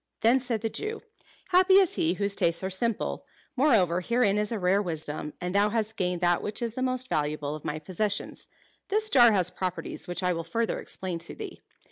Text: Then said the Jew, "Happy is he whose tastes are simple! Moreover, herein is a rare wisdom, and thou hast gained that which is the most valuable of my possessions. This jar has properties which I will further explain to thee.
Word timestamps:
Then 0.21 0.39
said 0.39 0.61
the 0.61 0.67
Jew, 0.69 1.03
"Happy 1.49 1.75
is 1.75 1.93
he 1.93 2.13
whose 2.15 2.35
tastes 2.35 2.63
are 2.63 2.71
simple! 2.71 3.23
Moreover, 3.55 4.01
herein 4.01 4.39
is 4.39 4.51
a 4.51 4.57
rare 4.57 4.81
wisdom, 4.81 5.33
and 5.39 5.53
thou 5.53 5.69
hast 5.69 5.95
gained 5.95 6.21
that 6.21 6.41
which 6.41 6.59
is 6.59 6.73
the 6.73 6.81
most 6.81 7.07
valuable 7.07 7.53
of 7.53 7.63
my 7.63 7.77
possessions. 7.77 8.47
This 8.87 9.11
jar 9.11 9.31
has 9.31 9.51
properties 9.51 10.07
which 10.07 10.23
I 10.23 10.33
will 10.33 10.43
further 10.43 10.79
explain 10.79 11.19
to 11.19 11.35
thee. 11.35 11.61